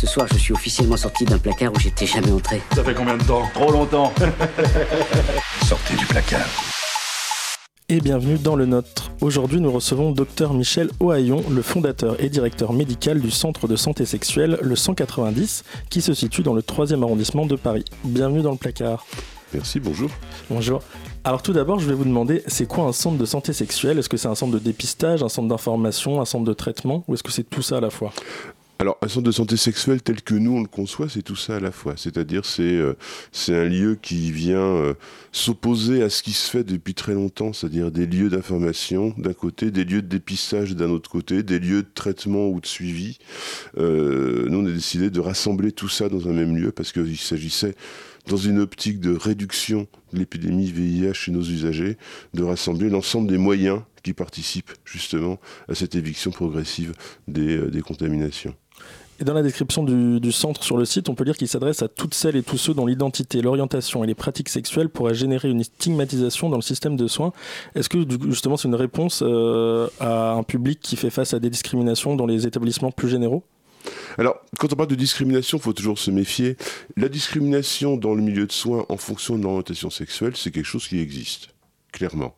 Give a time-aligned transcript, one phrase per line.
[0.00, 2.62] Ce soir, je suis officiellement sorti d'un placard où j'étais jamais entré.
[2.74, 4.14] Ça fait combien de temps Trop longtemps.
[5.68, 6.48] Sortez du placard.
[7.90, 9.10] Et bienvenue dans le nôtre.
[9.20, 14.06] Aujourd'hui, nous recevons Dr Michel Ohaillon, le fondateur et directeur médical du centre de santé
[14.06, 17.84] sexuelle, le 190, qui se situe dans le 3e arrondissement de Paris.
[18.02, 19.04] Bienvenue dans le placard.
[19.52, 20.08] Merci, bonjour.
[20.48, 20.80] Bonjour.
[21.24, 23.98] Alors tout d'abord, je vais vous demander, c'est quoi un centre de santé sexuelle?
[23.98, 27.12] Est-ce que c'est un centre de dépistage, un centre d'information, un centre de traitement, ou
[27.12, 28.14] est-ce que c'est tout ça à la fois?
[28.80, 31.56] Alors, un centre de santé sexuelle tel que nous on le conçoit, c'est tout ça
[31.56, 31.96] à la fois.
[31.98, 32.94] C'est-à-dire, c'est euh,
[33.48, 34.94] un lieu qui vient euh,
[35.32, 39.70] s'opposer à ce qui se fait depuis très longtemps, c'est-à-dire des lieux d'information d'un côté,
[39.70, 43.18] des lieux de dépistage d'un autre côté, des lieux de traitement ou de suivi.
[43.76, 47.18] Euh, nous, on a décidé de rassembler tout ça dans un même lieu parce qu'il
[47.18, 47.74] s'agissait
[48.26, 51.96] dans une optique de réduction de l'épidémie VIH chez nos usagers,
[52.34, 55.38] de rassembler l'ensemble des moyens qui participent justement
[55.68, 56.92] à cette éviction progressive
[57.28, 58.54] des, des contaminations.
[59.20, 61.82] Et dans la description du, du, centre sur le site, on peut lire qu'il s'adresse
[61.82, 65.50] à toutes celles et tous ceux dont l'identité, l'orientation et les pratiques sexuelles pourraient générer
[65.50, 67.32] une stigmatisation dans le système de soins.
[67.74, 67.98] Est-ce que
[68.28, 72.24] justement c'est une réponse euh, à un public qui fait face à des discriminations dans
[72.24, 73.44] les établissements plus généraux?
[74.18, 76.56] Alors, quand on parle de discrimination, il faut toujours se méfier.
[76.96, 80.88] La discrimination dans le milieu de soins en fonction de l'orientation sexuelle, c'est quelque chose
[80.88, 81.48] qui existe
[81.92, 82.36] clairement.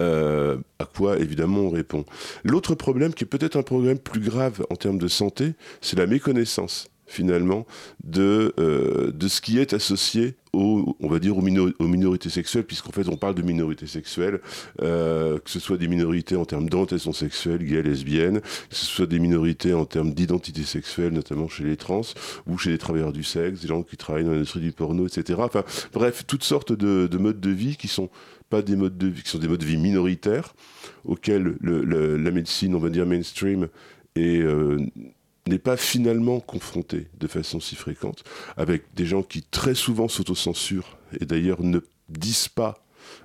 [0.00, 2.04] Euh, à quoi, évidemment, on répond.
[2.44, 6.06] L'autre problème, qui est peut-être un problème plus grave en termes de santé, c'est la
[6.06, 7.66] méconnaissance finalement
[8.04, 12.30] de, euh, de ce qui est associé aux, on va dire aux, minor aux minorités
[12.30, 14.40] sexuelles, puisqu'en fait on parle de minorités sexuelles,
[14.80, 19.06] euh, que ce soit des minorités en termes d'orientation sexuelle, gays, lesbiennes, que ce soit
[19.06, 22.02] des minorités en termes d'identité sexuelle, notamment chez les trans,
[22.46, 25.40] ou chez les travailleurs du sexe, des gens qui travaillent dans l'industrie du porno, etc.
[25.42, 28.10] Enfin, bref, toutes sortes de, de modes de vie qui sont
[28.48, 30.54] pas des modes de vie, qui sont des modes de vie minoritaires,
[31.04, 33.68] auxquels le, la médecine, on va dire mainstream,
[34.16, 34.40] est...
[34.40, 34.78] Euh,
[35.46, 38.24] n'est pas finalement confronté de façon si fréquente
[38.56, 42.84] avec des gens qui très souvent s'autocensurent et d'ailleurs ne disent pas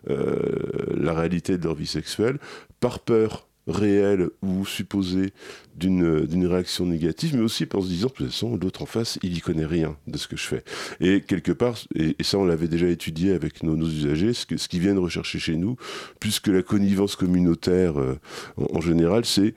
[0.10, 2.40] euh, la réalité de leur vie sexuelle
[2.80, 5.34] par peur réelle ou supposée
[5.76, 9.38] d'une réaction négative, mais aussi en se disant, de toute façon, l'autre en face, il
[9.38, 10.64] y connaît rien de ce que je fais.
[11.00, 14.98] Et quelque part, et, ça on l'avait déjà étudié avec nos, usagers, ce, qu'ils viennent
[14.98, 15.76] rechercher chez nous,
[16.20, 18.18] puisque la connivence communautaire, euh,
[18.58, 19.54] en général, c'est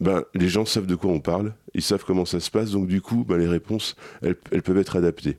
[0.00, 2.86] ben, les gens savent de quoi on parle, ils savent comment ça se passe, donc
[2.86, 5.38] du coup, ben, les réponses, elles, elles peuvent être adaptées.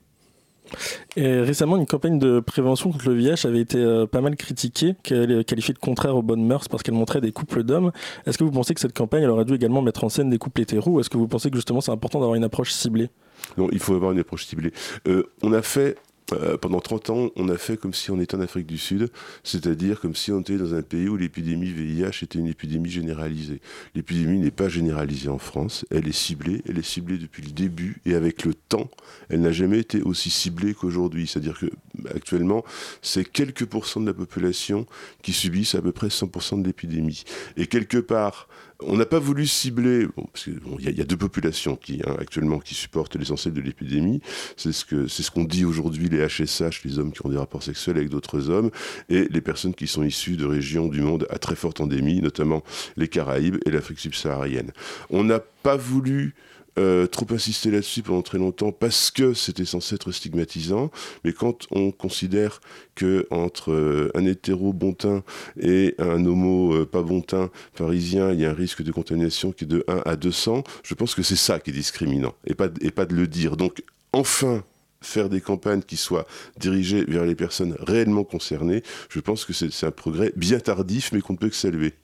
[1.16, 4.94] Et récemment, une campagne de prévention contre le VIH avait été euh, pas mal critiquée,
[5.02, 7.92] qualifiée de contraire aux bonnes mœurs parce qu'elle montrait des couples d'hommes.
[8.26, 10.38] Est-ce que vous pensez que cette campagne elle aurait dû également mettre en scène des
[10.38, 13.10] couples hétéros ou est-ce que vous pensez que justement c'est important d'avoir une approche ciblée?
[13.56, 14.72] Non, il faut avoir une approche ciblée.
[15.08, 15.96] Euh, on a fait
[16.32, 19.10] euh, pendant 30 ans, on a fait comme si on était en Afrique du Sud,
[19.44, 23.60] c'est-à-dire comme si on était dans un pays où l'épidémie VIH était une épidémie généralisée.
[23.94, 28.00] L'épidémie n'est pas généralisée en France, elle est ciblée, elle est ciblée depuis le début
[28.06, 28.90] et avec le temps,
[29.28, 31.26] elle n'a jamais été aussi ciblée qu'aujourd'hui.
[31.26, 31.66] C'est-à-dire que
[32.14, 32.64] actuellement,
[33.02, 34.86] c'est quelques pourcents de la population
[35.22, 37.24] qui subissent à peu près 100% de l'épidémie.
[37.56, 38.48] Et quelque part,
[38.80, 42.58] on n'a pas voulu cibler, bon, parce qu'il y, a deux populations qui hein, actuellement
[42.58, 44.20] qui supportent l'essentiel de l'épidémie.
[44.56, 47.38] C'est ce que c'est ce qu'on dit aujourd'hui les HSH, les hommes qui ont des
[47.38, 48.70] rapports sexuels avec d'autres hommes,
[49.08, 52.62] et les personnes qui sont issues de régions du monde à très forte endémie, notamment
[52.96, 54.72] les Caraïbes et l'Afrique subsaharienne.
[55.08, 56.34] On n'a pas voulu
[56.78, 60.90] euh, trop insister là-dessus pendant très longtemps parce que c'était censé être stigmatisant.
[61.24, 62.60] Mais quand on considère
[62.94, 65.22] que entre euh, un hétéro bon teint
[65.58, 69.52] et un homo euh, pas bon teint parisien, il y a un risque de contamination
[69.52, 72.54] qui est de 1 à 200, je pense que c'est ça qui est discriminant et
[72.54, 73.56] pas, et pas de le dire.
[73.56, 73.82] Donc
[74.12, 74.62] enfin
[75.00, 76.26] faire des campagnes qui soient
[76.58, 81.20] dirigées vers les personnes réellement concernées, je pense que c'est un progrès bien tardif mais
[81.20, 81.94] qu'on ne peut que saluer.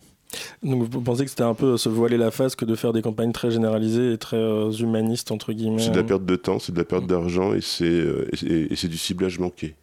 [0.62, 3.03] Donc vous pensez que c'était un peu se voiler la face que de faire des
[3.03, 6.59] campagnes très généralisées et très euh, humanistes entre guillemets C'est de la perte de temps,
[6.59, 9.75] c'est de la perte d'argent et c'est euh, et, c'est du ciblage manqué.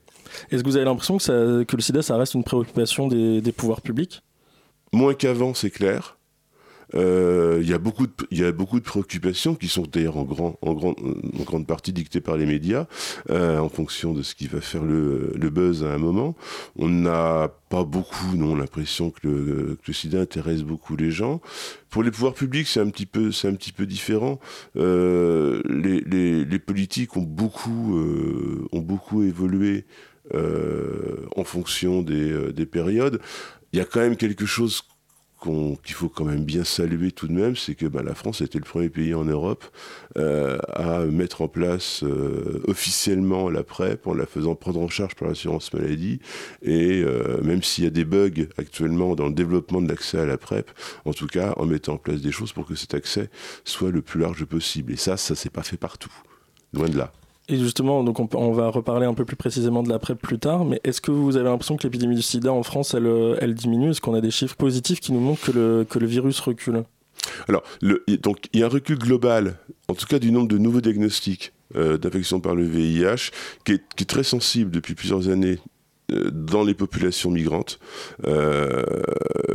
[0.52, 3.82] Est-ce que vous avez l'impression que, le sida ça reste une préoccupation des, des pouvoirs
[3.82, 4.22] publics?
[4.92, 6.19] Moins qu'avant, c'est clair.
[6.94, 10.24] Il euh, y, a beaucoup de, y a beaucoup de préoccupations qui sont d'ailleurs en,
[10.24, 12.88] grand, en, grand, en grande partie dictées par les médias
[13.30, 16.36] euh, en fonction de ce qui va faire le, le buzz à un moment.
[16.78, 21.42] On n'a pas beaucoup, non, l'impression que le, que le sida intéresse beaucoup les gens.
[21.92, 24.40] Pour les pouvoirs publics, c'est un petit peu, c'est un petit peu différent.
[24.76, 28.00] Euh, les, les, les, politiques ont beaucoup,
[28.72, 29.86] ont beaucoup évolué
[30.34, 33.22] en fonction des, des périodes.
[33.74, 34.82] Il y a quand même quelque chose
[35.42, 38.42] qu'il qu faut quand même bien saluer tout de même, c'est que bah, la France
[38.42, 39.66] était le premier pays en Europe
[40.18, 45.16] euh, à mettre en place euh, officiellement la PrEP en la faisant prendre en charge
[45.16, 46.20] par l'assurance maladie.
[46.62, 50.26] Et euh, même s'il y a des bugs actuellement dans le développement de l'accès à
[50.26, 50.70] la PrEP,
[51.06, 53.30] en tout cas en mettant en place des choses pour que cet accès
[53.64, 54.94] soit le plus large possible.
[54.94, 56.14] Et ça, ça s'est pas fait partout.
[56.74, 57.14] loin de là.
[57.50, 60.80] Et justement, donc on, va reparler un peu plus précisément de l'après plus tard, mais
[60.84, 63.10] est-ce que vous avez l'impression que l'épidémie du sida en France, elle,
[63.42, 63.90] elle diminue?
[63.90, 66.84] Est-ce qu'on a des chiffres positifs qui nous montrent que le, virus recule?
[67.48, 67.64] Alors,
[68.22, 69.58] donc, il y a un recul global,
[69.88, 73.32] en tout cas du nombre de nouveaux diagnostics euh, d'infection par le VIH,
[73.66, 75.79] qui est, très sensible depuis plusieurs années euh,
[76.32, 77.80] dans les populations migrantes,
[78.26, 78.84] euh,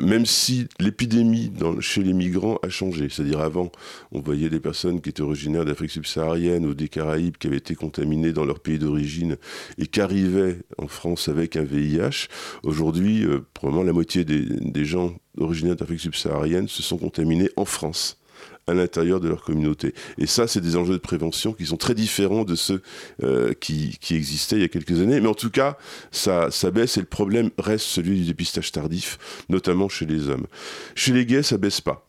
[0.03, 3.09] même si l'épidémie chez les migrants a changé.
[3.09, 3.71] C'est-à-dire avant,
[4.13, 7.75] on voyait des personnes qui étaient originaires d'Afrique subsaharienne ou des Caraïbes qui avaient été
[7.75, 9.37] contaminées dans leur pays d'origine
[9.79, 12.29] et qui arrivaient en France avec un VIH.
[12.63, 18.19] Aujourd'hui, euh, probablement la moitié des gens originaires d'Afrique subsaharienne se sont contaminés en France
[18.67, 19.95] à l'intérieur de leur communauté.
[20.19, 22.83] Et ça, c'est des enjeux de prévention qui sont très différents de ceux
[23.23, 25.21] euh, qui, qui, existaient il y a quelques années.
[25.21, 25.77] Mais en tout cas,
[26.11, 29.19] ça, ça baisse et le problème reste celui du dépistage tardif,
[29.49, 30.47] notamment chez les hommes.
[30.95, 32.07] Chez les gays, ça baisse pas.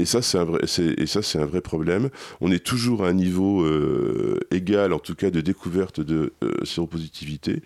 [0.00, 2.10] Et ça, c'est un vrai, un vrai problème.
[2.40, 6.64] On est toujours à un niveau euh, égal, en tout cas, de découverte de euh,
[6.64, 7.62] séropositivité.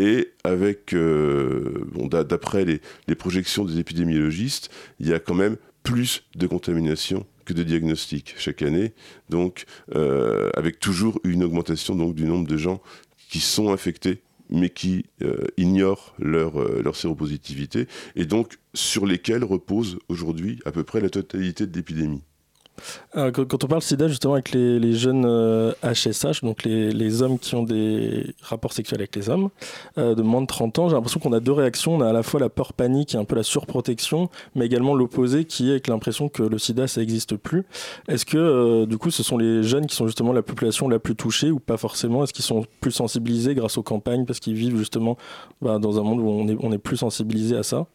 [0.00, 4.68] Et avec, bon, d'après les, les projections des épidémiologistes,
[4.98, 8.92] il y a quand même plus de contamination que de diagnostics chaque année,
[9.30, 9.64] donc
[9.94, 12.82] euh, avec toujours une augmentation donc, du nombre de gens
[13.30, 19.98] qui sont infectés mais qui euh, ignorent euh, leur séropositivité et donc sur lesquels repose
[20.08, 22.22] aujourd'hui à peu près la totalité de l'épidémie.
[23.16, 25.24] Euh, quand on parle sida, justement, avec les, jeunes
[25.82, 29.48] HSH, euh, donc les, hommes qui ont des rapports sexuels avec les hommes,
[29.98, 31.96] euh, de moins de 30 ans, j'ai l'impression qu'on a deux réactions.
[31.96, 34.94] On a à la fois la peur panique et un peu la surprotection, mais également
[34.94, 37.64] l'opposé qui est avec l'impression que le sida, ça n'existe plus.
[38.08, 41.16] Est-ce que, du coup, ce sont les jeunes qui sont justement la population la plus
[41.16, 42.24] touchée ou pas forcément?
[42.24, 45.16] Est-ce qu'ils sont plus sensibilisés grâce aux campagnes parce qu'ils vivent justement
[45.62, 47.86] bah, dans un monde où on est, on est plus sensibilisé à ça?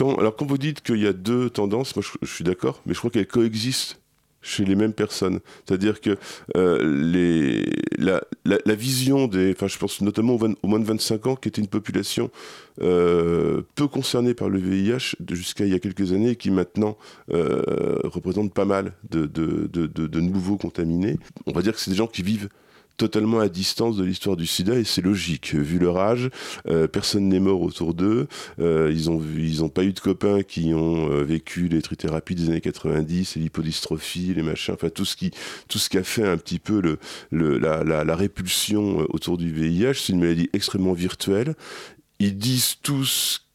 [0.00, 2.98] Alors quand vous dites qu'il y a deux tendances, moi je, suis d'accord, mais je
[2.98, 3.98] crois qu'elles coexistent
[4.44, 5.40] chez les mêmes personnes.
[5.66, 6.18] C'est-à-dire que
[6.56, 7.64] euh,
[7.98, 9.52] la, vision des...
[9.52, 12.30] Enfin, je pense notamment aux, moins de 25 ans, qui était une population
[12.82, 16.98] euh, peu concernée par le VIH jusqu'à il y a quelques années, et qui maintenant
[17.32, 21.16] euh, représente pas mal de, de, nouveaux contaminés.
[21.46, 22.48] On va dire que c'est des gens qui vivent
[22.96, 25.54] totalement à distance de l'histoire du sida et c'est logique.
[25.54, 26.30] Vu leur âge
[26.68, 28.28] euh, personne n'est mort autour d'eux.
[28.58, 32.48] Euh, ils ont ils pas eu de copains qui ont euh, vécu les trithérapies des
[32.48, 35.30] années 90 et l'hypodystrophie les machins enfin tout ce qui
[35.68, 36.98] tout ce qui a fait un petit peu le
[37.58, 41.54] la, la, la répulsion autour du VIH c'est une maladie extrêmement virtuelle.
[42.20, 43.48] Ils disent tous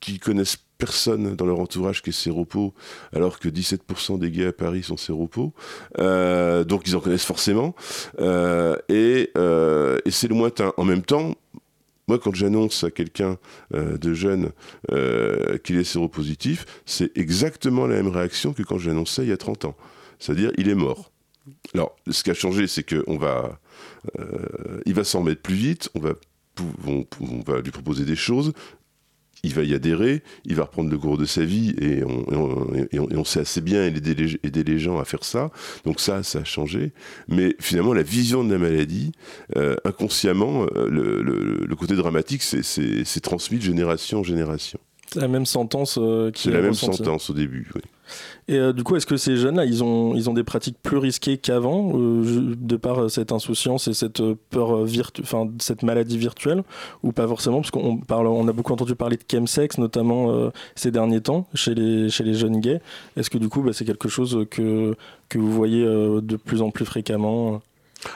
[0.00, 2.74] qu'ils connaissent personne dans leur entourage qui est séropos,
[3.14, 5.52] alors que 17% des gays à Paris sont séropos.
[5.98, 7.74] Euh, donc ils en connaissent forcément.
[8.20, 10.36] Euh, et, euh, et c'est le.
[10.76, 11.34] En même temps,
[12.08, 13.36] moi, quand j'annonce à quelqu'un
[13.72, 14.50] de jeune
[15.64, 19.64] qu'il est séropositif, c'est exactement la même réaction que quand j'annonçais il y a 30
[19.64, 19.76] ans.
[20.18, 21.10] C'est-à-dire, il est mort.
[21.74, 23.58] Alors, ce qui a changé, c'est qu'on va,
[24.84, 28.52] il va s'en remettre plus vite, on, va lui proposer des choses
[29.42, 33.40] il va y adhérer, il va reprendre le cours de sa vie et on, sait
[33.40, 34.14] assez bien aider
[34.64, 35.50] les, gens à faire ça.
[35.84, 36.92] Donc ça, ça a changé.
[37.28, 39.12] Mais finalement, la vision de la maladie,
[39.56, 44.78] euh, inconsciemment, euh, le, côté dramatique, c'est transmis de génération en génération.
[45.12, 47.82] C'est la même sentence euh, qui C'est la même sentence au début, oui.
[48.48, 50.98] Et euh, du coup, est-ce que ces jeunes-là, ils ont, ils ont des pratiques plus
[50.98, 55.22] risquées qu'avant, euh, de par euh, cette insouciance et cette peur virtu
[55.58, 56.62] cette maladie virtuelle,
[57.02, 57.60] ou pas forcément?
[57.60, 61.74] Parce qu'on parle, on a beaucoup entendu parler de chemsex, notamment ces derniers temps, chez
[61.74, 62.80] les, chez les jeunes gays.
[63.16, 64.94] Est-ce que du coup, bah, c'est quelque chose que,
[65.28, 67.60] que vous voyez de plus en plus fréquemment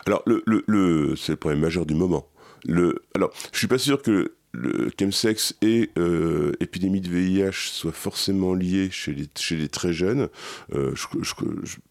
[0.07, 2.27] Alors, le, le, le c'est le problème majeur du moment.
[2.65, 7.93] Le, alors, je suis pas sûr que le chemsex et euh, épidémie de VIH soient
[7.93, 10.29] forcément liés chez les, chez les très jeunes.
[10.75, 10.95] Euh,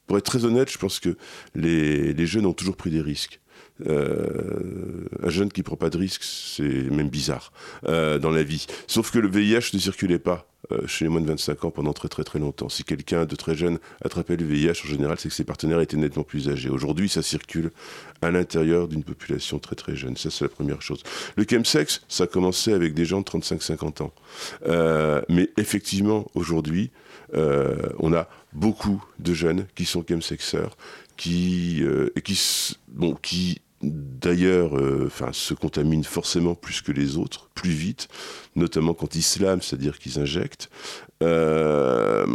[0.07, 1.15] pour être très honnête, je pense que
[1.55, 3.39] les jeunes ont toujours pris des risques.
[3.87, 7.51] Euh, un jeune qui prend pas de risques, c'est même bizarre
[7.87, 8.65] euh, dans la vie.
[8.87, 11.93] Sauf que le VIH ne circulait pas euh, chez les moins de 25 ans pendant
[11.93, 12.69] très très très longtemps.
[12.69, 15.97] Si quelqu'un de très jeune attrapait le VIH, en général, c'est que ses partenaires étaient
[15.97, 16.69] nettement plus âgés.
[16.69, 17.71] Aujourd'hui, ça circule
[18.21, 20.17] à l'intérieur d'une population très très jeune.
[20.17, 21.03] Ça, c'est la première chose.
[21.37, 24.13] Le chemsex, ça a commencé avec des gens de 35-50 ans.
[25.29, 26.91] mais effectivement, aujourd'hui,
[27.33, 30.75] on a beaucoup de jeunes qui sont chemsexeurs,
[31.15, 31.83] qui,
[32.23, 32.35] qui
[33.81, 38.07] d'ailleurs euh, se contaminent forcément plus que les autres, plus vite,
[38.55, 40.69] notamment quand ils slament, c'est-à-dire qu'ils injectent.
[41.23, 42.25] Euh,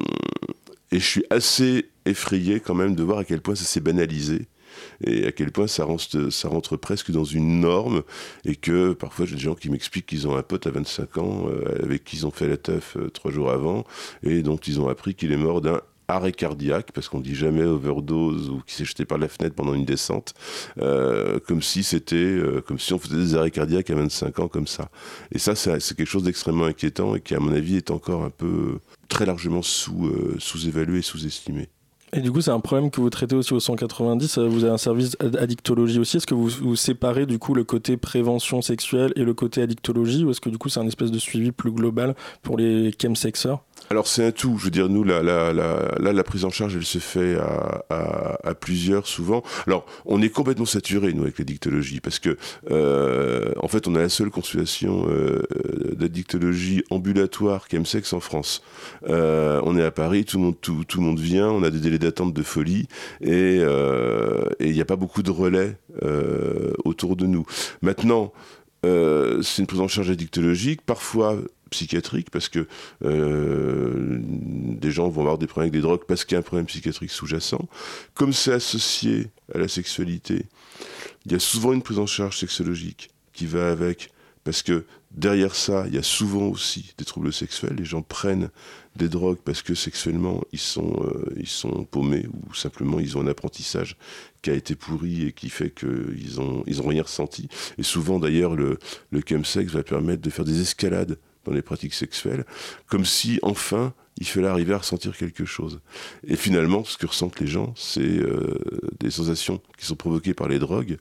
[0.90, 4.46] et je suis assez effrayé quand même de voir à quel point ça s'est banalisé
[5.06, 8.02] et à quel point ça rentre, ça rentre presque dans une norme
[8.44, 11.46] et que parfois j'ai des gens qui m'expliquent qu'ils ont un pote à 25 ans
[11.48, 13.84] euh, avec qui ils ont fait la teuf trois jours avant
[14.22, 17.64] et dont ils ont appris qu'il est mort d'un arrêt cardiaque, parce qu'on dit jamais
[17.64, 20.34] overdose ou qui s'est jeté par la fenêtre pendant une descente,
[20.78, 24.48] euh, comme si c'était, euh, comme si on faisait des arrêts cardiaques à 25 ans
[24.48, 24.90] comme ça.
[25.32, 28.30] Et ça, c'est quelque chose d'extrêmement inquiétant et qui, à mon avis, est encore un
[28.30, 31.68] peu très largement sous, euh, sous-évalué et sous-estimé.
[32.16, 34.38] Et du coup, c'est un problème que vous traitez aussi au 190.
[34.38, 36.18] Vous avez un service addictologie aussi.
[36.18, 40.22] Est-ce que vous, vous séparez du coup le côté prévention sexuelle et le côté addictologie
[40.24, 43.64] ou est-ce que du coup c'est un espèce de suivi plus global pour les chemsexeurs?
[43.90, 46.50] Alors c'est un tout, je veux dire, nous, la, la, la, là, la prise en
[46.50, 47.36] charge, elle se fait
[47.90, 49.42] à, plusieurs souvent.
[49.66, 52.36] Alors, on est complètement saturé, nous, avec la dictologie, parce que,
[52.70, 55.42] euh, en fait, on a la seule consultation euh,
[55.96, 58.62] d'addictologie ambulatoire chemsex en France.
[59.08, 61.70] Euh, on est à Paris, tout le, monde, tout, tout, le monde vient, on a
[61.70, 62.88] des délais d'attente de folie,
[63.20, 67.44] et euh, il n'y a pas beaucoup de relais euh, autour de nous.
[67.82, 68.32] Maintenant,
[68.84, 71.38] euh, c'est une prise en charge addictologique, parfois
[71.74, 72.66] psychiatrique, parce que
[73.04, 76.42] euh, des gens vont avoir des problèmes avec des drogues parce qu'il y a un
[76.42, 77.68] problème psychiatrique sous-jacent.
[78.14, 80.46] Comme c'est associé à la sexualité,
[81.26, 84.10] il y a souvent une prise en charge sexologique qui va avec,
[84.44, 87.74] parce que derrière ça, il y a souvent aussi des troubles sexuels.
[87.76, 88.50] Les gens prennent
[88.96, 93.22] des drogues parce que sexuellement, ils sont, euh, ils sont paumés ou simplement ils ont
[93.22, 93.96] un apprentissage
[94.42, 97.48] qui a été pourri et qui fait qu'ils n'ont ils ont rien ressenti.
[97.78, 98.78] Et souvent, d'ailleurs, le,
[99.10, 102.44] le chemsex va permettre de faire des escalades dans les pratiques sexuelles,
[102.86, 105.80] comme si enfin il fallait arriver à ressentir quelque chose.
[106.26, 108.58] Et finalement, ce que ressentent les gens, c'est euh,
[109.00, 110.98] des sensations qui sont provoquées par les drogues,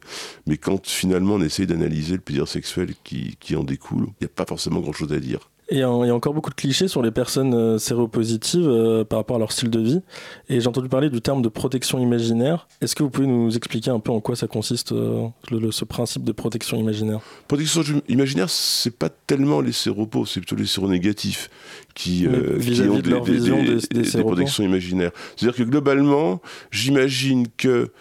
[0.48, 4.26] mais quand finalement on essaye d'analyser le plaisir sexuel qui, qui en découle, il n'y
[4.26, 5.52] a pas forcément grand-chose à dire.
[5.70, 9.20] Et il y a encore beaucoup de clichés sur les personnes euh, séropositives euh, par
[9.20, 10.02] rapport à leur style de vie.
[10.50, 12.68] Et j'ai entendu parler du terme de protection imaginaire.
[12.82, 15.86] Est-ce que vous pouvez nous expliquer un peu en quoi ça consiste, euh, le, ce
[15.86, 17.22] principe de protection imaginaire?
[17.48, 21.50] Protection imaginaire, c'est pas tellement les séropos, c'est plutôt les séronégatifs
[21.96, 25.12] qui, euh, qui ont de des, des, des, des, des protections imaginaires.
[25.36, 26.42] C'est-à-dire que globalement,
[26.72, 27.92] j'imagine que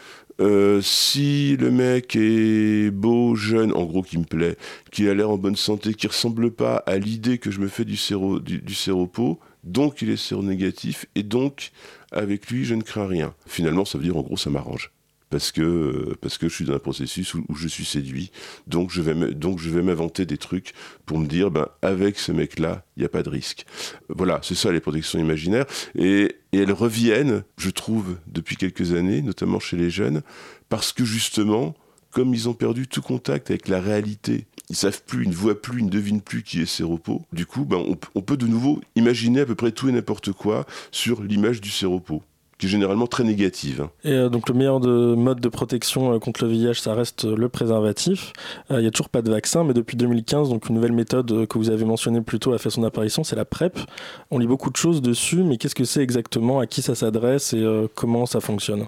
[0.42, 4.56] euh, si le mec est beau, jeune, en gros qui me plaît,
[4.90, 7.84] qui a l'air en bonne santé, qui ressemble pas à l'idée que je me fais
[7.84, 8.75] du, séro, du, du
[9.62, 11.70] donc il est séronégatif, et donc
[12.11, 13.34] avec lui je ne crains rien.
[13.46, 14.90] Finalement, ça veut dire en gros ça m'arrange
[15.32, 18.30] parce que parce que je suis dans un processus où, je suis séduit.
[18.66, 20.74] Donc je vais m'inventer des trucs
[21.06, 23.64] pour me dire ben avec ce mec là, il n'y a pas de risque.
[24.10, 25.64] Voilà, c'est ça les protections imaginaires
[25.96, 30.20] et, elles reviennent, je trouve, depuis quelques années, notamment chez les jeunes,
[30.68, 31.74] parce que justement,
[32.10, 35.62] comme ils ont perdu tout contact avec la réalité, ils savent plus, ils ne voient
[35.62, 37.22] plus, ils ne devinent plus qui est séropo.
[37.32, 40.32] Du coup, ben, on, on peut de nouveau imaginer à peu près tout et n'importe
[40.32, 42.22] quoi sur l'image du séropo
[42.62, 43.88] qui est généralement très négative.
[44.04, 47.25] Et euh, donc le meilleur de, mode de protection euh, contre le VIH, ça reste
[47.25, 48.33] le préservatif.
[48.71, 51.49] Il euh, n'y a toujours pas de vaccin, mais depuis 2015, donc une nouvelle méthode
[51.49, 53.81] que vous avez mentionnée plus tôt a fait son apparition, c'est la PrEP.
[54.31, 57.52] On lit beaucoup de choses dessus, mais qu'est-ce que c'est exactement, à qui ça s'adresse
[57.52, 58.87] et euh, comment ça fonctionne?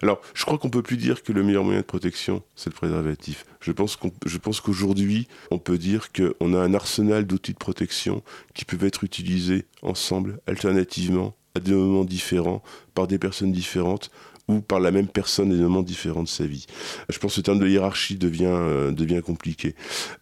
[0.00, 2.76] Alors, je crois qu'on peut plus dire que le meilleur moyen de protection, c'est le
[2.76, 3.46] préservatif.
[3.60, 7.58] Je pense qu'on, je pense qu'aujourd'hui, on peut dire qu'on a un arsenal d'outils de
[7.58, 8.22] protection
[8.54, 12.62] qui peuvent être utilisés ensemble, alternativement, à des moments différents,
[12.94, 14.10] par des personnes différentes,
[14.48, 16.66] ou par la même personne à des moments différents de sa vie.
[17.10, 19.74] Je pense que ce terme de hiérarchie devient, euh, devient compliqué.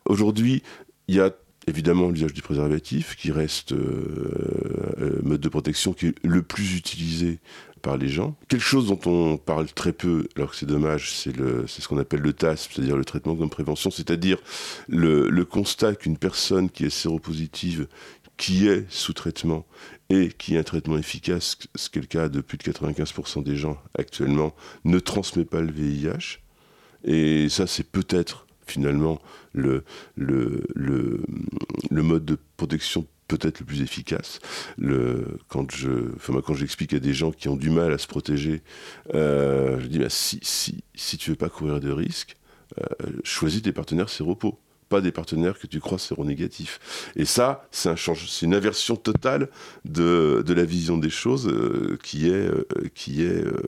[0.04, 0.62] Aujourd'hui,
[1.08, 1.30] il y a
[1.68, 7.38] évidemment l'usage du préservatif qui reste euh, mode de protection qui est le plus utilisé
[7.86, 8.34] par les gens.
[8.48, 12.18] Quelque chose dont on parle très peu, alors que c'est dommage, c'est ce qu'on appelle
[12.18, 14.38] le TASP, c'est-à-dire le traitement comme prévention, c'est-à-dire
[14.88, 17.86] le, constat qu'une personne qui est séropositive,
[18.36, 19.64] qui est sous traitement
[20.10, 23.44] et qui a un traitement efficace, ce qui est le cas de plus de 95%
[23.44, 24.52] des gens actuellement,
[24.84, 26.40] ne transmet pas le VIH.
[27.04, 29.20] Et ça, c'est peut-être finalement
[29.52, 29.84] le,
[30.16, 31.22] le, le,
[31.88, 34.38] le mode de protection peut-être le plus efficace.
[35.48, 38.62] Quand je, enfin, quand j'explique à des gens qui ont du mal à se protéger,
[39.14, 42.36] euh, je dis bah, si, si, si tu veux pas courir de risques,
[42.78, 47.10] euh, choisis tes partenaires séropos pas des partenaires que tu crois séronégatifs.
[47.16, 47.96] Et ça, c'est un
[48.42, 49.48] une inversion totale
[49.84, 53.62] de, de la vision des choses euh, qui est, euh, qui est euh,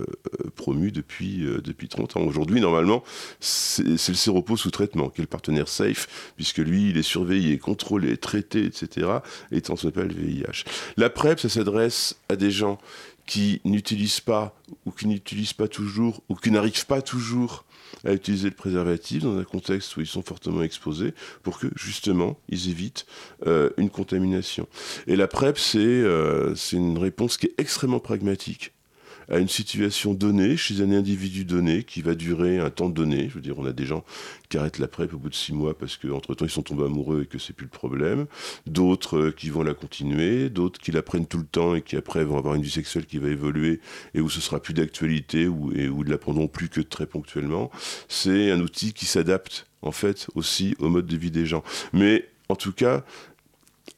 [0.54, 2.20] promue depuis, depuis 30 ans.
[2.20, 3.02] Aujourd'hui, normalement,
[3.40, 7.58] c'est le séropo sous traitement qui est le partenaire safe, puisque lui, il est surveillé,
[7.58, 9.08] contrôlé, traité, etc.
[9.50, 10.64] et transmet le VIH.
[10.96, 12.78] La PrEP, ça s'adresse à des gens
[13.26, 14.54] qui n'utilisent pas
[14.86, 17.64] ou qui n'utilisent pas toujours ou qui n'arrivent pas toujours
[18.04, 22.38] à utiliser le préservatif dans un contexte où ils sont fortement exposés pour que justement
[22.48, 23.06] ils évitent
[23.46, 24.68] euh, une contamination.
[25.06, 28.72] Et la PrEP, c'est euh, une réponse qui est extrêmement pragmatique.
[29.30, 33.28] À une situation donnée, chez un individu donné, qui va durer un temps donné.
[33.28, 34.04] Je veux dire, on a des gens
[34.48, 37.22] qui arrêtent la PrEP au bout de six mois parce qu'entre-temps ils sont tombés amoureux
[37.22, 38.26] et que c'est plus le problème.
[38.66, 41.96] D'autres euh, qui vont la continuer, d'autres qui la prennent tout le temps et qui
[41.96, 43.80] après vont avoir une vie sexuelle qui va évoluer
[44.14, 47.06] et où ce sera plus d'actualité ou, et où ils la prendront plus que très
[47.06, 47.70] ponctuellement.
[48.08, 51.62] C'est un outil qui s'adapte en fait aussi au mode de vie des gens.
[51.92, 53.04] Mais en tout cas,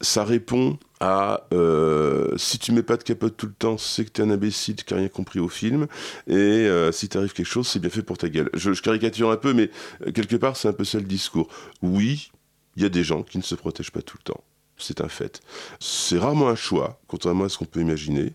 [0.00, 4.10] ça répond à euh, si tu mets pas de capote tout le temps, c'est que
[4.10, 5.86] tu es un imbécile qui n'a rien compris au film.
[6.26, 8.50] Et euh, si t'arrive quelque chose, c'est bien fait pour ta gueule.
[8.54, 9.70] Je, je caricature un peu, mais
[10.06, 11.48] euh, quelque part, c'est un peu ça le discours.
[11.82, 12.30] Oui,
[12.76, 14.44] il y a des gens qui ne se protègent pas tout le temps
[14.82, 15.40] c'est un fait.
[15.78, 18.34] C'est rarement un choix, contrairement à ce qu'on peut imaginer.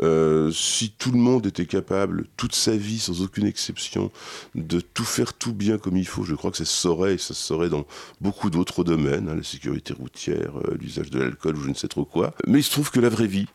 [0.00, 4.10] Euh, si tout le monde était capable, toute sa vie, sans aucune exception,
[4.54, 7.18] de tout faire tout bien comme il faut, je crois que ça se saurait, et
[7.18, 7.86] ça se saurait dans
[8.20, 11.88] beaucoup d'autres domaines, hein, la sécurité routière, euh, l'usage de l'alcool ou je ne sais
[11.88, 12.34] trop quoi.
[12.46, 13.46] Mais il se trouve que la vraie vie,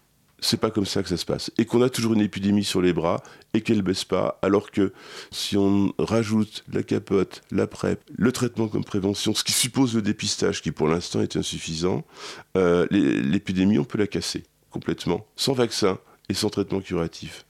[0.41, 1.51] c'est pas comme ça que ça se passe.
[1.57, 3.21] Et qu'on a toujours une épidémie sur les bras
[3.53, 4.93] et qu'elle baisse pas, alors que
[5.31, 10.01] si on rajoute la capote, la PrEP, le traitement comme prévention, ce qui suppose le
[10.01, 12.03] dépistage qui pour l'instant est insuffisant,
[12.57, 15.97] euh, l'épidémie on peut la casser complètement, sans vaccin
[16.29, 17.45] et sans traitement curatif.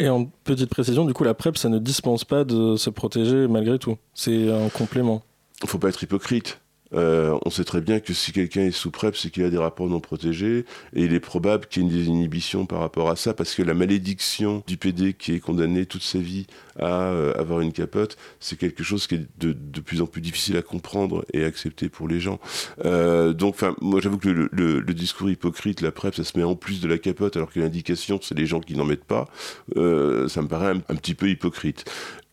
[0.00, 3.46] Et en petite précision, du coup, la PrEP, ça ne dispense pas de se protéger
[3.46, 3.96] malgré tout.
[4.14, 5.22] C'est un complément.
[5.62, 6.60] Il faut pas être hypocrite.
[6.92, 9.58] Euh, on sait très bien que si quelqu'un est sous PrEP, c'est qu'il a des
[9.58, 10.64] rapports non protégés,
[10.94, 13.62] et il est probable qu'il y ait une désinhibition par rapport à ça, parce que
[13.62, 16.46] la malédiction du PD qui est condamné toute sa vie
[16.78, 20.56] à euh, avoir une capote, c'est quelque chose qui est de, plus en plus difficile
[20.56, 22.38] à comprendre et à accepter pour les gens.
[22.84, 26.80] Euh, donc, moi j'avoue que le, discours hypocrite, la PrEP, ça se met en plus
[26.80, 29.28] de la capote, alors que l'indication, c'est les gens qui n'en mettent pas,
[29.74, 31.84] ça me paraît un petit peu hypocrite.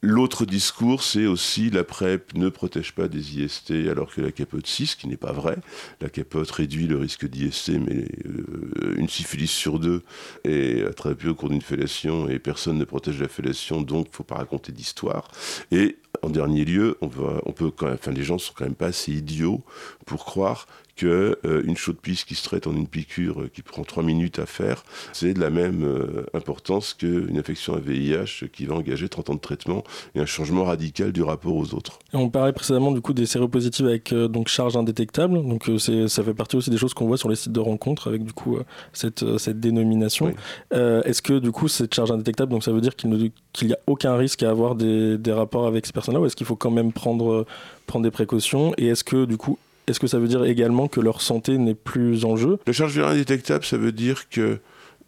[0.03, 4.65] L'autre discours, c'est aussi la PrEP ne protège pas des IST alors que la capote
[4.65, 5.57] 6, ce qui n'est pas vrai.
[6.01, 10.01] La capote réduit le risque d'IST, mais euh, une syphilis sur deux
[10.43, 14.15] est attrapée au cours d'une fellation et personne ne protège la fellation, donc il ne
[14.15, 15.27] faut pas raconter d'histoire.
[15.69, 19.63] Et en dernier lieu, on, peut enfin, les gens sont quand même pas assez idiots
[20.07, 23.61] pour croire que euh, une chaude pisse qui se traite en une piqûre euh, qui
[23.61, 24.83] prend trois minutes à faire,
[25.13, 29.35] c'est de la même euh, importance qu'une infection à VIH qui va engager 30 ans
[29.35, 29.83] de traitement
[30.15, 31.99] et un changement radical du rapport aux autres.
[32.13, 35.69] on parlait précédemment du coup des séropositives avec donc charge indétectable, donc
[36.07, 38.33] ça fait partie aussi des choses qu'on voit sur les sites de rencontres avec du
[38.33, 38.59] coup
[38.93, 40.33] cette, cette dénomination.
[40.71, 44.15] Est-ce que du coup cette charge indétectable, donc ça veut dire qu'il n'y a aucun
[44.15, 46.91] risque à avoir des, des rapports avec ces personnes-là ou est-ce qu'il faut quand même
[46.91, 47.45] prendre,
[47.87, 48.73] prendre des précautions?
[48.77, 51.75] Et est-ce que du coup est-ce que ça veut dire également que leur santé n'est
[51.75, 52.59] plus en jeu?
[52.67, 54.59] La charge virale indétectable, ça veut dire que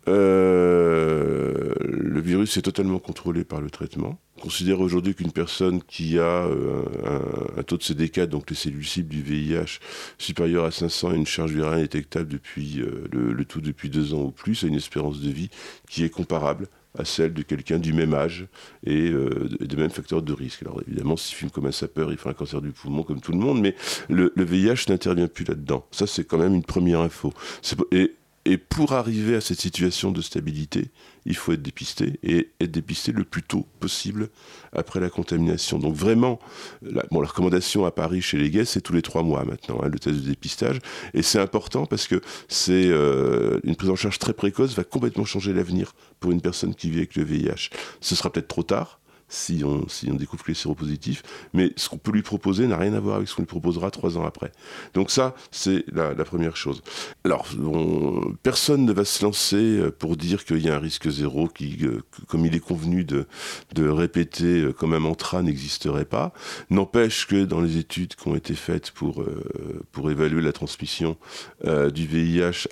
[0.08, 4.20] euh, le virus est totalement contrôlé par le traitement.
[4.38, 6.84] On considère aujourd'hui qu'une personne qui a euh,
[7.58, 9.80] un, taux de CD4, donc les cellules cibles du VIH,
[10.18, 14.24] supérieur à 500 a une charge virale indétectable depuis euh, le, tout depuis deux ans
[14.24, 15.50] ou plus, a une espérance de vie
[15.90, 18.48] qui est comparable à celle de quelqu'un du même âge
[18.86, 20.62] et euh, des mêmes facteurs de risque.
[20.62, 23.32] Alors évidemment, s'il fume comme un sapeur, il fera un cancer du poumon comme tout
[23.32, 23.76] le monde, mais
[24.10, 25.86] le, le VIH n'intervient plus là-dedans.
[25.92, 27.34] Ça, c'est quand même une première info.
[27.92, 30.92] Et et pour arriver à cette situation de stabilité,
[31.26, 34.30] il faut être dépisté et être dépisté le plus tôt possible
[34.74, 35.80] après la contamination.
[35.80, 36.40] Donc vraiment,
[36.82, 39.88] la, bon, recommandation à Paris chez les gays, c'est tous les trois mois maintenant, hein,
[39.88, 40.80] le test de dépistage.
[41.14, 45.26] Et c'est important parce que c'est euh, une prise en charge très précoce va complètement
[45.26, 47.70] changer l'avenir pour une personne qui vit avec le VIH.
[48.02, 49.00] Ce sera peut-être trop tard,
[49.34, 53.16] si on, découvre les séropositifs, mais ce qu'on peut lui proposer n'a rien à voir
[53.16, 54.52] avec ce qu'on lui proposera trois ans après.
[54.94, 56.82] Donc ça, c'est la, première chose.
[57.26, 57.48] Alors,
[58.44, 61.80] personne ne va se lancer euh, pour dire qu'il y a un risque zéro qui,
[61.82, 63.26] euh, comme il est convenu de,
[63.76, 66.32] répéter euh, comme un mantra, n'existerait pas.
[66.70, 69.26] N'empêche que dans les études qui ont été faites pour,
[69.92, 71.18] pour évaluer la transmission
[71.64, 72.68] du VIH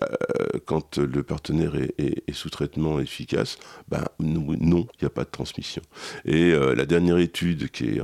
[0.65, 3.58] quand le partenaire est, sous traitement efficace,
[3.89, 5.82] ben non, il n'y a pas de transmission.
[6.26, 8.02] Et euh, la dernière étude qui est,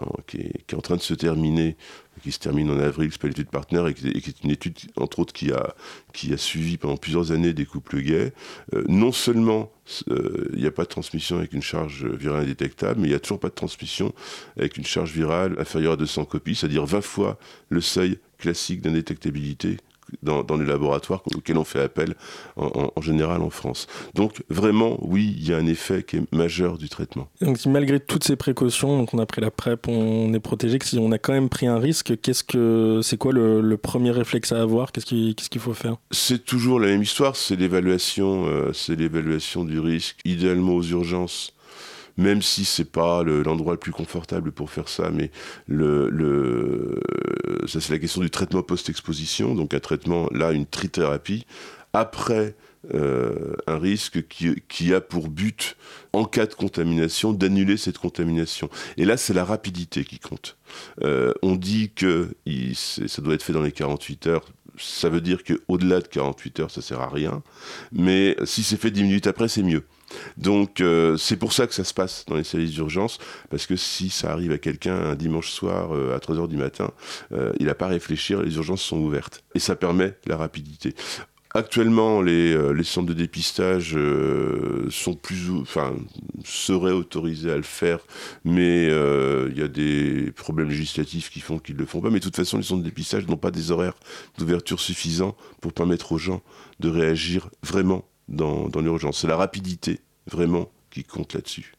[0.74, 1.76] en, train de se terminer,
[2.24, 5.20] qui se termine en avril, qui s'appelle l'étude Partner, et qui, est une étude, entre
[5.20, 5.76] autres, qui a,
[6.14, 8.34] qui a suivi pendant plusieurs années des couples gays,
[8.74, 9.72] euh, non seulement
[10.10, 13.16] euh, il n'y a pas de transmission avec une charge virale indétectable, mais il n'y
[13.16, 14.14] a toujours pas de transmission
[14.58, 19.78] avec une charge virale inférieure à 200 copies, c'est-à-dire 20 fois le seuil classique d'indétectabilité
[20.24, 22.16] dans, les laboratoires auxquels on fait appel
[22.56, 23.88] en, général en France.
[24.14, 27.28] Donc vraiment, oui, il y a un effet qui est majeur du traitement.
[27.42, 30.86] Donc malgré toutes ces précautions, donc on a pris la PrEP, on est protégé, que
[30.86, 34.52] si on a quand même pris un risque, qu'est-ce que c'est quoi le, premier réflexe
[34.52, 34.92] à avoir?
[34.92, 35.98] Qu'est-ce qu'il faut faire?
[36.12, 41.54] C'est toujours la même histoire, c'est l'évaluation, euh, c'est l'évaluation du risque, idéalement aux urgences
[42.18, 45.32] même si c'est pas l'endroit le, plus confortable pour faire ça, mais
[47.68, 51.46] ça c'est la question du traitement post-exposition, donc un traitement là une trithérapie
[51.94, 52.56] après
[52.94, 55.76] un risque qui, a pour but,
[56.14, 58.70] en cas de contamination, d'annuler cette contamination.
[58.96, 60.56] Et là, c'est la rapidité qui compte.
[61.02, 62.30] on dit que
[62.76, 64.46] ça doit être fait dans les 48 heures
[64.78, 67.42] ça veut dire qu'au-delà de 48 heures, ça sert à rien.
[67.92, 69.84] Mais si c'est fait 10 minutes après, c'est mieux.
[70.38, 73.76] Donc euh, c'est pour ça que ça se passe dans les services d'urgence, parce que
[73.76, 76.92] si ça arrive à quelqu'un un dimanche soir euh, à 3h du matin,
[77.32, 79.44] euh, il n'a pas à réfléchir, les urgences sont ouvertes.
[79.56, 80.94] Et ça permet la rapidité.
[81.54, 83.98] Actuellement, les, centres de dépistage
[84.90, 85.96] sont plus, enfin,
[86.44, 88.00] seraient autorisés à le faire,
[88.44, 92.12] mais il y a des problèmes législatifs qui font qu'ils ne le font pas.
[92.12, 93.96] Mais de toute façon, les centres de dépistage n'ont pas des horaires
[94.38, 96.44] d'ouverture suffisants pour permettre aux gens
[96.80, 99.20] de réagir vraiment dans, l'urgence.
[99.20, 101.74] C'est la rapidité, vraiment, qui compte là-dessus.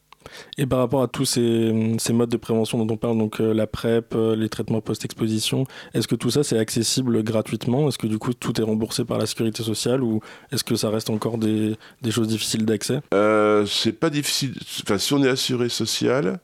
[0.57, 1.71] Et par rapport à tous ces,
[2.13, 6.07] modes de prévention dont on parle, donc euh, la PrEP, euh, les traitements post-exposition, est-ce
[6.07, 7.87] que tout ça c'est accessible gratuitement?
[7.87, 10.19] Est-ce que du coup tout est remboursé par la sécurité sociale ou
[10.51, 11.77] est-ce que ça reste encore des,
[12.11, 12.99] choses difficiles d'accès?
[13.13, 14.53] Euh, C'est pas difficile.
[14.83, 16.39] Enfin, si on est assuré social,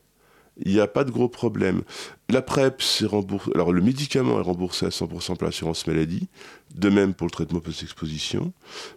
[0.64, 1.82] il n'y a pas de gros problème.
[2.30, 3.52] La PrEP, c'est remboursé.
[3.54, 6.28] Alors, le médicament est remboursé à 100% par l'assurance maladie,
[6.74, 8.54] de même pour le traitement post-exposition.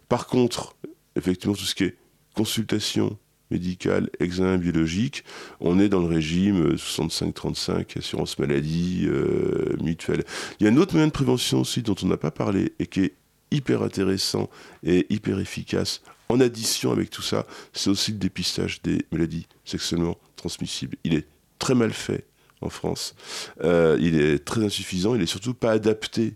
[0.08, 0.76] Par contre,
[1.16, 1.96] effectivement, tout ce qui est
[2.34, 3.18] consultation
[3.50, 5.24] médicale, examen biologique,
[5.60, 10.24] on est dans le régime 65-35, assurance maladie, euh, mutuelle.
[10.60, 12.86] Il y a un autre moyen de prévention aussi dont on n'a pas parlé et
[12.86, 13.14] qui est
[13.50, 14.50] hyper intéressant
[14.84, 20.18] et hyper efficace en addition avec tout ça, c'est aussi le dépistage des maladies sexuellement
[20.36, 20.96] transmissibles.
[21.04, 21.26] Il est
[21.58, 22.26] très mal fait
[22.60, 23.14] en France,
[23.62, 26.34] euh, il est très insuffisant, il n'est surtout pas adapté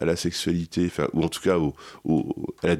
[0.00, 1.56] à la sexualité, ou en tout cas
[2.62, 2.76] à, la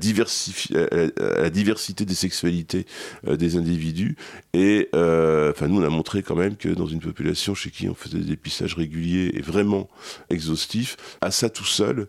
[1.51, 2.87] diversité des sexualités
[3.27, 4.17] euh, des individus.
[4.53, 7.95] Et euh, nous, on a montré quand même que dans une population chez qui on
[7.95, 9.89] faisait des dépistages réguliers et vraiment
[10.31, 12.09] exhaustifs, à ça tout seul,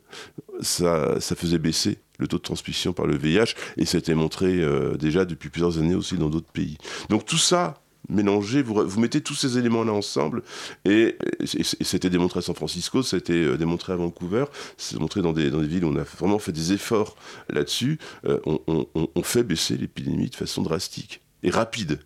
[0.61, 4.13] ça, ça faisait baisser le taux de transmission par le VIH, et ça a été
[4.13, 6.77] montré euh, déjà depuis plusieurs années aussi dans d'autres pays.
[7.09, 10.43] Donc tout ça, mélangé, vous, vous, mettez tous ces éléments-là ensemble,
[10.85, 14.45] et, c'était démontré à San Francisco, ça a été euh, démontré à Vancouver,
[14.77, 17.15] c'est démontré dans des, dans des villes où on a vraiment fait des efforts
[17.49, 21.99] là-dessus, euh, on, fait baisser l'épidémie de façon drastique et rapide.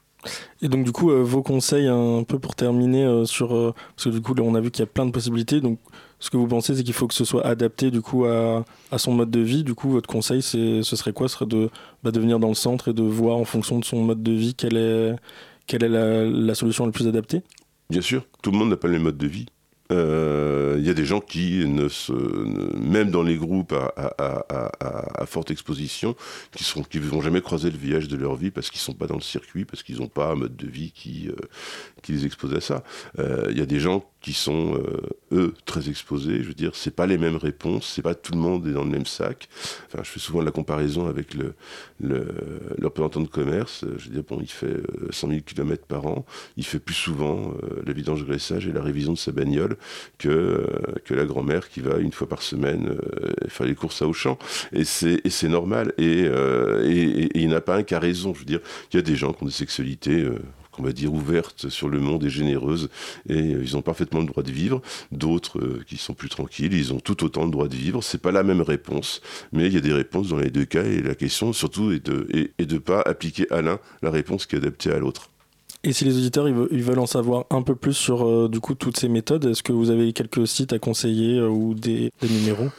[0.62, 4.22] Et donc du coup, euh, vos conseils un peu pour terminer sur parce que du
[4.22, 5.62] coup on a vu qu'il y a plein de possibilités.
[5.62, 5.80] Donc
[6.20, 8.98] ce que vous pensez, c'est qu'il faut que ce soit adapté du coup à, à,
[8.98, 9.64] son mode de vie.
[9.64, 11.28] Du coup, votre conseil, ce serait quoi?
[11.28, 11.70] Ce serait de,
[12.04, 14.56] bah, venir dans le centre et de voir en fonction de son mode de vie
[14.56, 15.16] quelle est
[15.68, 17.42] quelle est la, solution la plus adaptée?
[17.90, 19.46] Bien sûr, tout le monde n'a pas le même mode de vie.
[19.92, 25.52] Il euh, y a des gens qui, ne se, même dans les groupes à, forte
[25.52, 26.16] exposition,
[26.52, 28.94] qui ne qui vont jamais croiser le VIH de leur vie parce qu'ils ne sont
[28.94, 31.36] pas dans le circuit, parce qu'ils n'ont pas un mode de vie qui, euh,
[32.02, 32.84] qui les expose à ça.
[33.20, 34.82] Il euh, y a des gens qui sont,
[35.32, 36.42] eux, très exposés.
[36.42, 38.84] Je veux dire, c'est pas les mêmes réponses, c'est pas tout le monde est dans
[38.84, 39.48] le même sac.
[39.86, 41.54] Enfin, je fais souvent la comparaison avec le,
[42.02, 42.26] le,
[42.82, 43.86] représentant de commerce.
[43.98, 44.78] Je veux dire, bon, il fait
[45.12, 46.26] 100 000 km par an,
[46.58, 47.54] il fait plus souvent
[47.86, 49.78] la vidange-graissage et la révision de sa bagnole
[50.18, 50.66] que,
[51.06, 54.38] que la grand-mère qui va une fois par semaine euh, faire les courses à Auchan.
[54.72, 55.94] Et c'est, et normal.
[56.00, 58.34] Euh, et, et, il n'y en a pas un qui a raison.
[58.34, 58.62] Je veux dire,
[58.92, 60.40] il y a des gens qui ont des sexualités euh,
[60.76, 62.90] qu'on va dire ouvertes sur le monde et généreuses,
[63.30, 64.82] et ils ont parfaitement le droit de vivre.
[65.12, 68.04] D'autres qui sont plus tranquilles, ils ont tout autant le droit de vivre.
[68.04, 70.84] C'est pas la même réponse, mais il y a des réponses dans les deux cas,
[70.84, 74.60] et la question surtout est de de pas appliquer à l'un la réponse qui est
[74.60, 75.30] adaptée à l'autre.
[75.84, 78.98] Et si les auditeurs veulent en savoir un peu plus sur euh, du coup toutes
[78.98, 82.70] ces méthodes, est-ce que vous avez quelques sites à conseiller euh, ou des numéros?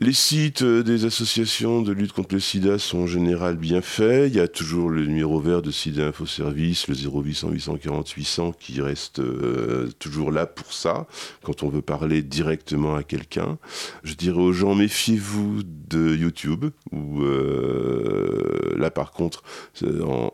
[0.00, 4.30] Les sites euh, des associations de lutte contre le sida sont en général bien faits.
[4.30, 8.52] Il y a toujours le numéro vert de Sida Info Service, le 0800 840 800
[8.58, 11.06] qui reste euh, toujours là pour ça,
[11.42, 13.58] quand on veut parler directement à quelqu'un.
[14.02, 19.42] Je dirais aux gens, méfiez-vous de YouTube, où euh, là par contre,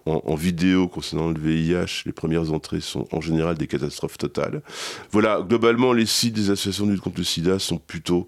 [0.07, 4.63] en, vidéo concernant le VIH, les premières entrées sont en général des catastrophes totales.
[5.11, 8.27] Voilà, globalement, les sites des associations de lutte contre le sida sont plutôt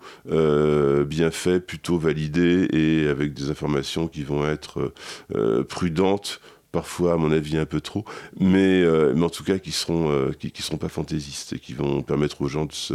[1.13, 4.93] bien fait, plutôt validé et avec des informations qui vont être
[5.35, 6.41] euh, prudentes
[6.73, 8.07] parfois à mon avis un peu trop,
[8.41, 11.75] mais, euh, mais en tout cas qui seront euh, qui, seront pas fantaisistes et qui
[11.75, 12.95] vont permettre aux gens de se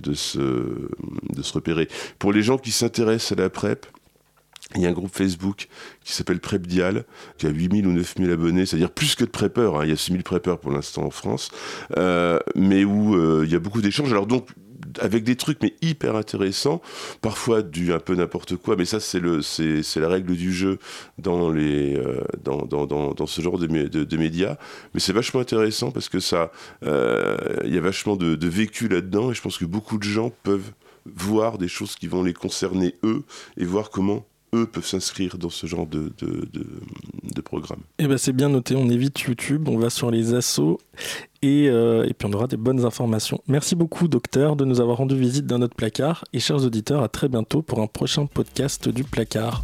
[0.00, 1.88] de se de se repérer.
[2.18, 3.86] Pour les gens qui s'intéressent à la PrEP,
[4.76, 5.68] il y a un groupe Facebook
[6.04, 7.04] qui s'appelle PrepDial,
[7.38, 9.80] qui a 8000 ou 9000 abonnés, c'est-à-dire plus que de prepeurs.
[9.80, 9.84] Hein.
[9.84, 11.50] Il y a 6000 prepeurs pour l'instant en France,
[12.54, 14.12] mais où il y a beaucoup d'échanges.
[14.12, 14.50] Alors donc,
[15.00, 16.80] avec des trucs mais hyper intéressants,
[17.20, 20.78] parfois du un peu n'importe quoi, mais ça c'est le c'est, la règle du jeu
[21.18, 24.56] dans les euh, dans, dans, dans, dans, ce genre de, médias,
[24.94, 26.50] mais c'est vachement intéressant parce que ça
[26.84, 30.04] euh, il y a vachement de, de vécu là-dedans et je pense que beaucoup de
[30.04, 30.72] gens peuvent
[31.06, 33.22] voir des choses qui vont les concerner eux
[33.56, 36.12] et voir comment eux peuvent s'inscrire dans ce genre de,
[37.44, 37.80] programme.
[37.98, 40.78] Eh ben c'est bien noté, on évite YouTube, on va sur les assos
[41.42, 43.40] et, euh, et, puis on aura des bonnes informations.
[43.48, 47.08] Merci beaucoup docteur de nous avoir rendu visite dans notre placard et chers auditeurs, à
[47.08, 49.62] très bientôt pour un prochain podcast du placard.